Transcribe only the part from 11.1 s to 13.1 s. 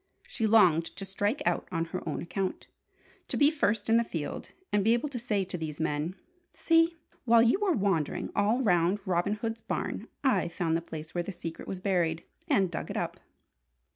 where the secret was buried, and dug it